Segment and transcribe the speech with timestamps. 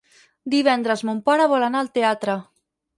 [0.53, 2.43] Divendres mon pare vol anar al teatre.